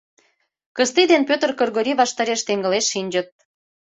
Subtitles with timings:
[0.75, 3.27] Кысти ден Пӧтыр Кыргорий ваштареш теҥгылеш шинчыт.